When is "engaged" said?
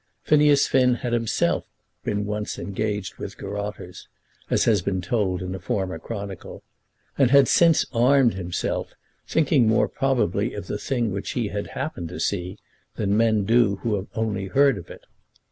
2.57-3.17